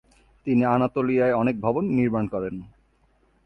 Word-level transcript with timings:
তিনি 0.47 0.63
আনাতোলিয়ায় 0.65 1.33
অনেক 1.33 1.55
ভবন 1.61 1.83
নির্মাণ 1.89 2.25
করেন। 2.27 2.55